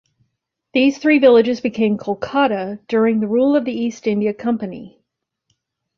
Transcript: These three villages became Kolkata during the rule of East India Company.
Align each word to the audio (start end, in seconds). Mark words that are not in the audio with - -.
These 0.73 0.97
three 0.97 1.19
villages 1.19 1.61
became 1.61 1.99
Kolkata 1.99 2.79
during 2.87 3.19
the 3.19 3.27
rule 3.27 3.55
of 3.55 3.67
East 3.67 4.07
India 4.07 4.33
Company. 4.33 4.99